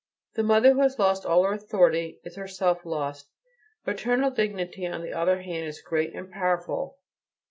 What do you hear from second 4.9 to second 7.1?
the other hand, is great and powerful.